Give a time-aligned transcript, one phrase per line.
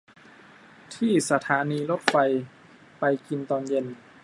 [0.95, 2.15] ที่สถานีรถไฟ
[2.99, 3.85] ไปกินตอนเย็น